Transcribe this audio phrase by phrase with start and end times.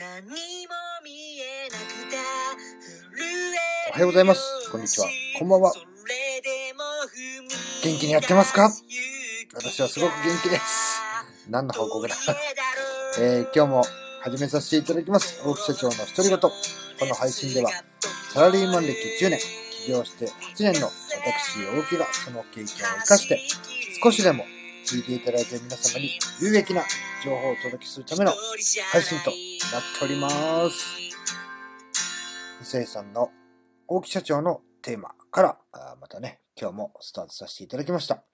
[0.00, 0.30] 何も
[1.04, 2.16] 見えなくて
[3.14, 5.06] 震えおはようございますこんにちは
[5.38, 5.74] こんばんは
[7.84, 8.70] 元気にやってますか？
[8.70, 11.02] 出私はすごく元気です。
[11.50, 12.14] 何の報告だ？
[13.18, 13.84] ええー今日も
[14.22, 15.42] 始めさせていただきます。
[15.44, 16.38] 大木社長の独り言。
[16.38, 16.50] こ
[17.06, 17.70] の配信では、
[18.32, 19.38] サラリーマン歴10年、
[19.84, 22.66] 起業して8年の私、大木がその経験を
[23.02, 23.38] 生かして、
[24.02, 24.44] 少しでも
[24.90, 26.82] 聞いていただいて皆様に有益な
[27.24, 28.32] 情報をお届けするための
[28.90, 30.28] 配信となっておりま
[30.68, 30.96] す。
[32.64, 33.30] 生さんの
[33.86, 35.58] 大木社長のテーマから、
[36.00, 38.24] またね、今日もスタートさせていただきました。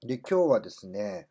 [0.00, 1.28] で、今日はですね、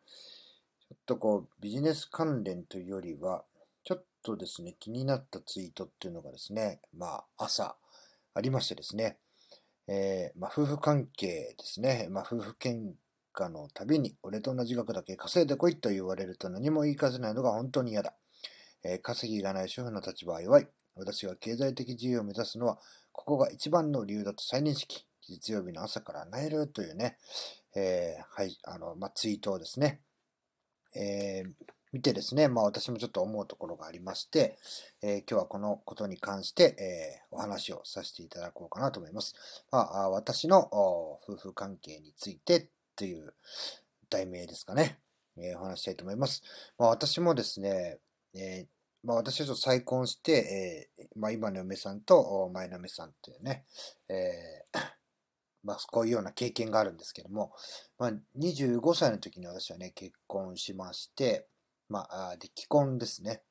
[0.88, 3.44] ちょっとこう、ビジネス関連というよりは、
[3.84, 7.76] ちょっとですね、気になったツイートっていうのがですね、まあ、朝
[8.32, 9.18] ありましてですね、
[9.86, 12.92] えーまあ、夫婦関係ですね、まあ、夫婦喧
[13.32, 18.14] 嘩のたびに、俺と同じ額だけ稼いでこいと言われると何も言い返せないのが本当に嫌だ。
[18.84, 20.68] えー稼ぎがない主婦の立場は弱い。
[20.94, 22.78] 私が経済的自由を目指すのは、
[23.12, 25.06] ここが一番の理由だと再認識。
[25.28, 27.16] 月曜日の朝から萎えるというね、
[27.74, 30.00] えーはい、あの、まあ、ツイートをですね、
[30.94, 31.52] えー
[31.92, 34.56] 見てですね、まあ私もちょっと思うところがありまして、
[35.02, 39.34] えー今日はこのことに関して、えーお話をさせていただこうかなと思います。
[39.70, 43.34] まあ、私の夫婦関係についてという
[44.10, 44.98] 題名ですかね、
[45.36, 46.42] えーお話したいと思います。
[46.78, 47.98] まあ私もですね、
[48.34, 53.64] えーまあ私はちょっと再婚して、えーまあ今の嫁さんと前の嫁さんっていうね、
[54.08, 54.78] えー
[55.64, 57.52] まあこういうような経験があるんですけども、
[57.98, 61.46] まあ25歳の時に私はね、結婚しまして、
[61.88, 63.42] まあ、で、既婚ですね。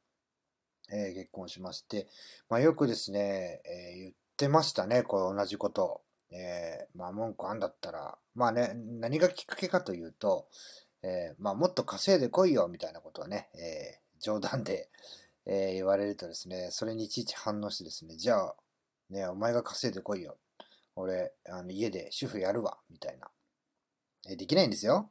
[0.91, 2.07] えー結婚しまして、
[2.49, 6.01] まあよくですね、えー言ってましたね、こう同じことを。
[6.31, 10.47] えーまあ文句あんだったら、まあね、何がきっかけかというと、
[11.03, 14.89] えーまあもっと稼いでこいよみたいなことをね、えー冗談で、
[15.45, 18.55] えー言われるとですね、それにいちいち反応してですね、じゃあ、
[19.09, 20.37] ね、お前が稼いでこいよ。
[20.95, 23.27] 俺、あの家で主婦やるわ、みたいな。
[24.29, 25.09] えできないんですよ。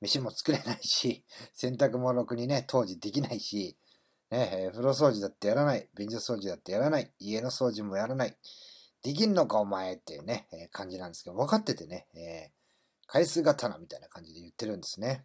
[0.00, 1.24] 飯も作れないし、
[1.54, 3.76] 洗濯もろくにね、当時できないし、
[4.30, 8.36] ね、え風呂掃除だってやらない、便所掃除だってやらない、家の掃除もやらない。
[9.02, 12.60] できんのかお前っていうね、えー感じなんですけど、分かっててね、えー
[13.12, 15.24] 回数刀みたいな感じで言ってるんですね。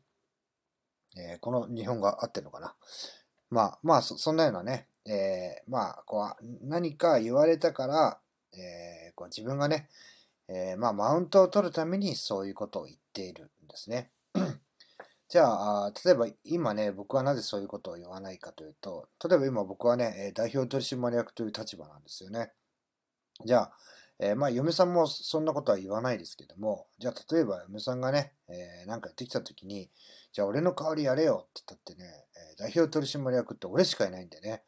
[1.18, 2.75] えーこの日本語合ってるのかな？
[3.52, 8.19] まあ、まあそ、そんなようなね、えーまあ、こう、何か言われたから、
[8.53, 9.88] えーこう自分がね、
[10.47, 14.12] えーまあ、マウントを取るためにそういうことを言っているんですね。
[15.30, 22.52] じゃあ、例えば今ね、僕はなぜそういうことを言わないかというと、例えば今僕はね、代表取締役という立場なんですよね。
[23.44, 23.72] じゃあ、
[24.19, 29.90] えーまあ、嫁さんもそんなことは言わないですけども、じゃあ、例えば嫁さんがね、えーなんかやってきたときに、
[30.31, 34.63] じゃあ、俺の代わりやれよって言ったってね、え代表取締役って俺しかいないんでね、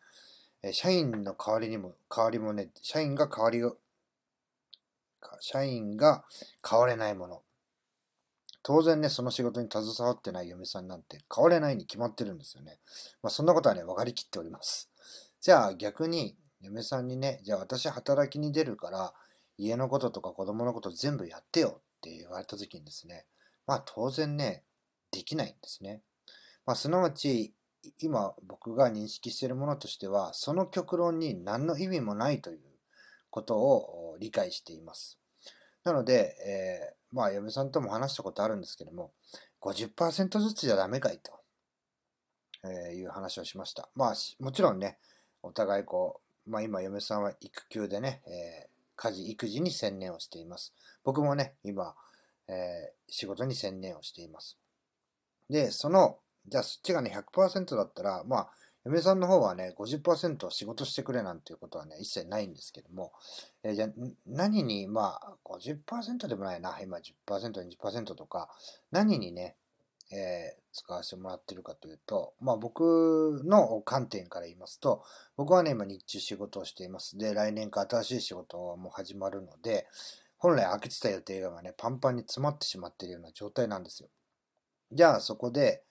[0.64, 3.78] え社員の代わりにも、代わりもね、社員が代わりを、
[5.40, 6.26] 社員が
[6.68, 7.42] 変われないもの。
[8.64, 12.80] 当然ね、その仕事に携わってない嫁さんなんて変われないに決まってるんですよね。
[13.24, 14.90] まあ、そんなことはね、分かりきっております。
[15.40, 19.14] じゃあ逆に、嫁さんにね、じゃあ私働きに出るから、
[19.58, 23.26] 家のこととか子供のこと全部やってよって言われた時にですね、
[23.66, 24.64] まあ当然ね、
[25.12, 26.02] できないんですね。
[26.66, 27.54] まあすなわち、
[28.00, 32.60] 今僕が認識しているものとしては、その極論に何の意味もないという
[33.30, 35.20] ことを理解しています。
[35.84, 39.14] なので、えーまあ嫁さんとも話したことあるんですけども、
[39.62, 41.40] 50%ずつじゃダメかいと、
[42.66, 43.90] えいう話をしました。
[43.96, 44.98] まあもちろんね、
[45.42, 50.74] お互いこう、まあ今嫁さんは育休でね、えー家事、育児に専念をしています。
[51.04, 51.94] 僕もね、今、
[52.48, 54.58] えー仕事に専念をしています。
[55.50, 58.50] で、その、じゃあそっちがね、100%だったら、まあ、
[58.86, 63.14] 嫁さんの方はね、50%仕事してくれなんていうことはね、一切ないんですけども、
[63.64, 63.90] えーじゃあ、
[64.26, 68.50] 何に、まあ、50%でもないな、今10%、20%とか、
[68.92, 69.56] 何にね、
[70.12, 75.04] えー使わせてもらってるかというと、まあ僕の観点から言いますと、
[75.36, 77.18] 僕はね、今日中仕事をしています。
[77.18, 79.88] で、来年から新しい仕事も始まるので、
[80.38, 84.10] 本来空けてた予定がね、パンパンに詰まってしまってるような状態なんですよ。
[84.92, 85.82] じゃあそこで、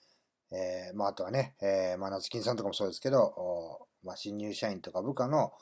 [0.52, 5.52] えーまああとはね、えーまあ夏金さんとかもそうですけど、おまあ新入社員とか部下の、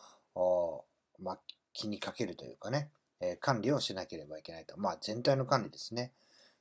[1.19, 1.39] まあ
[1.73, 2.91] 気にかけるというかね、
[3.21, 4.79] えー管理をしなければいけないと。
[4.79, 6.13] まあ全体の管理ですね。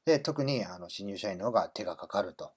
[0.06, 2.52] で、特にあの新入社員の方が手がかかると。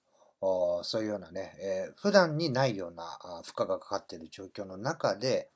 [0.83, 5.49] そういうようなね、えー普段にないような負荷がかかっている状況の中で、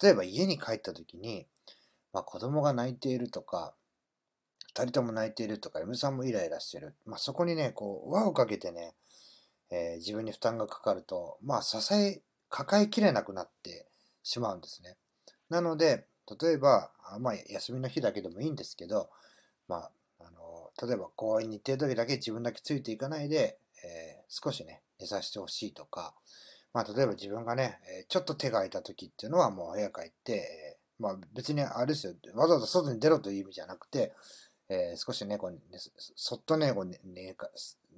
[0.00, 1.46] 例えば家に帰った時に、
[2.12, 3.74] まあ、子供が泣いているとか、
[4.68, 6.94] 二人とも泣いているとか、嫁さんもイライラしてる。
[7.06, 8.94] まあ、そこにね、こう、輪をかけてね、
[9.70, 13.86] えー自分に負担がかかると、まあ、支え抱えきれなくなって
[14.22, 14.96] しまうんですね。
[15.48, 16.06] なので、
[16.40, 19.10] 例えば、まあ、休みの日だけでもいいんですけど、
[19.66, 19.90] まあ、
[20.82, 26.14] 例えば公園に行ってる時だけ自分だけついていかないで、えー、少しね、寝させてほしいとか、
[26.72, 27.78] まあ、例えば自分がね、
[28.08, 34.12] ちょっと手が空いた時っていうのはもう部屋帰って、まあ別にあれですよ、わざわざ外に出ろという意味じゃなくて、
[34.68, 35.58] えー、少しね、こう
[36.14, 37.34] そっとね、こうねね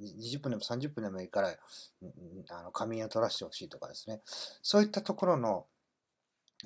[0.00, 4.20] 20分でも30分でもいいから、あの仮眠を取らせてほしいとかですね、
[4.62, 5.66] そういったところの、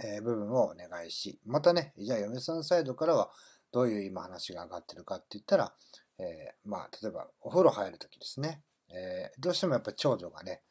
[0.04, 3.30] えー、部分をお願いし、またね、じゃあ嫁さんサイドからは
[3.72, 5.72] どういう今話が上がってるかって言ったら、
[6.18, 10.62] えー、まあ、例えばお風呂入るときですね、えー、どうしてもやっぱ長女がね、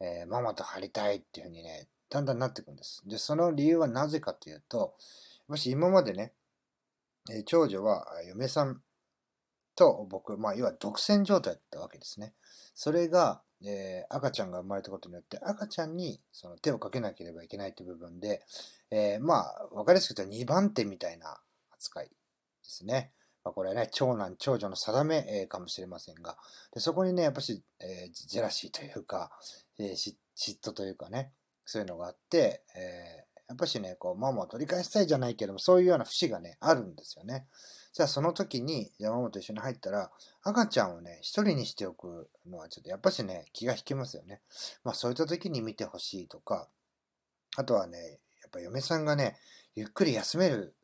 [0.00, 3.02] えママと入りたいっていうふうにね、だんだんなっていくんです。
[3.06, 4.94] で、その理由はなぜかというと、
[5.46, 6.32] もし今までね、
[7.30, 8.82] え長女は嫁さん
[9.76, 12.34] と僕、まあ、要は独占状態だったわけですね。
[12.74, 18.42] それが、えー、赤ちゃんが生まれたことによって、赤ちゃんにその手をかけなければいけないという部分で、
[18.90, 21.38] えー、まあ、わかりやすく言うと2番手みたいな
[21.72, 22.12] 扱いで
[22.62, 23.12] すね。
[23.44, 26.36] まあ、これはね、長男、長女の定め、えー、かもしれませんが、
[26.72, 29.30] でそこにね、やっぱし、えー、ジェラシーというか、
[29.78, 31.32] えー、嫉妬というかね、
[31.64, 37.46] そういうのがあって、え、やっぱしね、こう、ママを取り返したいじゃないけども、そういうような節がね、あるんですよね。
[37.92, 44.40] じゃあその時に山本と一緒に入ったら、赤ちゃんをね、一人にしておくのはちょっとやっぱしね、気が引けますよね。
[44.84, 46.68] まあそういった時に見てほしいとか、
[47.56, 47.98] あとはね、
[48.42, 49.36] やっぱ嫁さんがね、
[49.74, 50.76] ゆっくり休める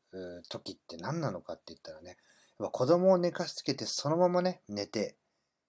[0.48, 2.16] 時って何なのかって言ったらね、
[2.58, 5.16] 子供を寝かしつけてそのままね、寝て、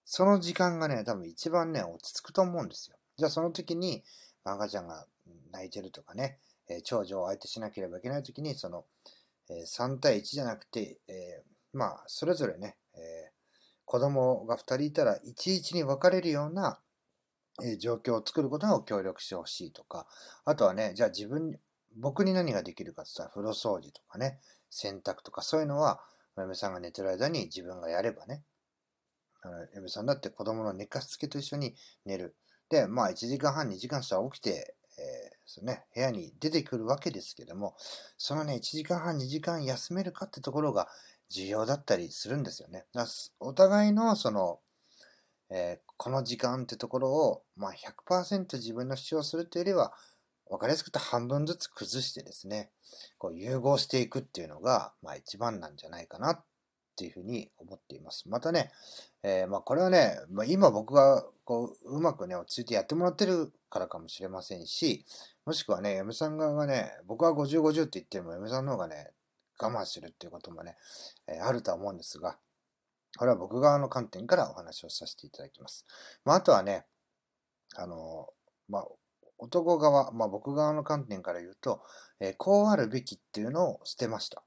[0.04, 2.96] その時間がね、多分一番ね、落ち着くと思うんですよ。
[3.18, 4.02] じゃあその時に、
[4.44, 5.06] 赤ちゃんが
[5.52, 6.38] 泣いてるとかね、
[6.68, 8.84] え長女を相手しなければいけない時に、その、
[9.50, 11.42] え3対1じゃなくて、え
[11.72, 13.32] まあ、それぞれね、え
[13.84, 16.80] 子供が2人いたら、いちいちに分かれるような、
[17.62, 20.06] え状況を作ることを協力してほしいとか、
[20.44, 21.58] あとはね、じゃあ自分、
[21.96, 24.40] 僕に何ができるかって言ったら、風呂掃除とかね、
[24.70, 26.00] 洗濯とかそういうのは、
[26.42, 28.42] 嫁さんが寝てる間に自分がやればね、
[29.42, 31.74] あの嫁さんだって子供の寝かしつけと一緒に
[32.04, 32.36] 寝る。
[32.70, 37.76] で、まあ1時間半、2時間したら起きて、えーね、部屋に出てくるわけですけども、
[38.16, 40.88] そのね、1時間半、2時間休めるかってところが
[41.30, 42.84] 重要だったりするんですよね。
[43.40, 44.60] お互いのその、
[45.50, 49.92] えー、この時間ってところを、まあ100%自分の主張するというよりは、
[50.50, 52.70] 分かりやすく言うと半分ずつ崩してですね、
[53.18, 56.44] こう融合していくっていうのが、まあ一番なんじゃないかなっ
[56.96, 58.28] ていうふうに思っています。
[58.28, 58.72] またね、
[59.22, 65.04] えー、まあこれはね、まあ、今僕がこううまくね、落ち着いてやってもらってるからかもしれませんし、
[65.44, 69.12] もしくはね、嫁さん側がね、僕は50、50って言っても嫁さんの方がね、
[69.60, 70.76] 我慢するっていうこともね、
[71.26, 72.38] えー、あるとは思うんですが、
[73.16, 75.86] これは僕側の観点からお話をさせていただきます。
[76.24, 76.84] まああとはね、
[77.76, 78.28] あの、
[78.68, 78.86] まあ
[79.38, 81.82] 男側、まあ僕側の観点から言うと、
[82.20, 84.42] えー、こうあるべきっていうのを捨てました。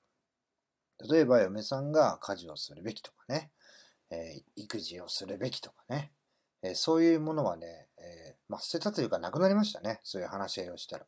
[1.10, 3.52] 例えば嫁さんが家事をするべきとかね、
[4.12, 6.12] えー、育児をするべきとかね、
[6.62, 10.00] えー、そういうものはね、えまあ、捨てたというかなくなりましたね。
[10.04, 11.06] そういう話し合いをしたら。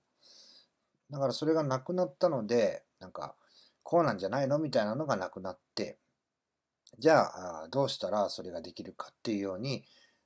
[1.11, 3.35] だからそれがなくなったので、なんか、
[3.83, 5.99] こうなんじゃないのみたいなのがなくなって、
[6.99, 9.83] じゃあ、どうしたらそれができるかっていうように、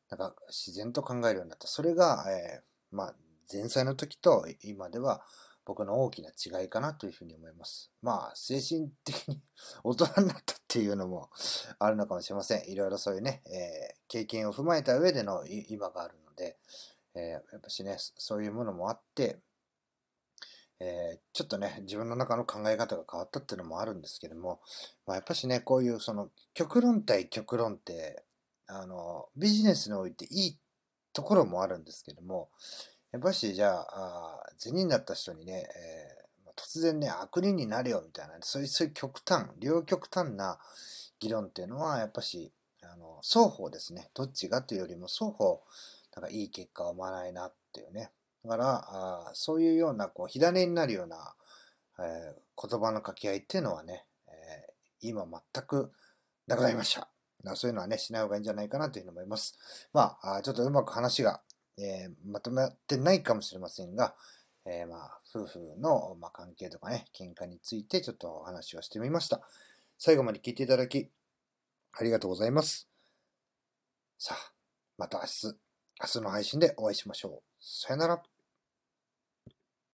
[0.10, 1.68] なんか自然と考えるようになった。
[1.68, 3.16] それが、えー、まあ、
[3.52, 5.22] 前菜の時と今では、
[5.68, 7.92] 僕の大きな違いかなというふうに思います。
[8.02, 9.42] まあ、精神的に
[9.84, 11.30] 大人になったっていうのも
[11.78, 12.70] あるのかもしれません。
[12.70, 16.58] いろいろそういうね、えー、経験を踏まえた上での今があるので、
[17.16, 19.42] えー、やっぱしね、そういうものもあって、
[20.80, 24.62] えー、ちょっとね、自分の中の考え方が変わったっていうのもあるんですけども、
[25.06, 28.24] まあ、やっぱしね、こういうその極論対極論って、
[28.68, 30.60] あの、ビジネスにおいていい
[31.12, 32.50] ところもあるんですけども、
[33.12, 40.60] やっぱし、じゃあ、善人だった人にね、えー、突然ね、悪人になるよみたいな、そういうそういう極端、両極端な
[41.20, 42.52] 議論っていうのは、やっぱし、
[42.84, 45.64] あの双方ですね、どっちがというよりも双方、
[46.16, 48.12] なんかいい結果を生まないなっていうね。
[48.44, 48.86] だから、
[49.28, 51.34] あそういうような、こう、火種になるような、
[52.00, 55.92] えー、言葉の掛け合いっていうのはね、えー、今全く
[56.48, 57.08] なくなりました。
[57.56, 59.58] そういうのはね、しない方がいいんじゃないかなというふうに思います。
[59.94, 61.42] まあ、ちょっとうまく話が
[61.78, 64.16] えー、まとまってないかもしれませんが、
[64.66, 69.42] えー、まあ、夫婦の、まあ、関係とかね、喧嘩についてちょっとお話をしてみました。
[69.98, 71.10] 最後まで聞いていただき、
[71.94, 72.88] ありがとうございます。
[74.20, 74.52] さあ、
[74.98, 75.58] また明日、
[76.02, 77.42] 明日の配信でお会いしましょう。
[77.60, 78.37] さよなら。